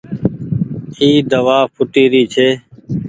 اي 1.01 1.09
دوآ 1.31 1.57
ڦوٽي 1.73 2.03
ري 2.13 2.23
ڇي۔ 2.33 2.47